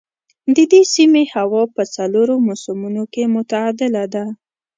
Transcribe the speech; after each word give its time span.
د 0.55 0.57
دې 0.71 0.81
سیمې 0.95 1.23
هوا 1.33 1.63
په 1.75 1.83
څلورو 1.95 2.35
موسمونو 2.47 3.03
کې 3.13 3.23
معتدله 3.33 4.03
ده. 4.13 4.25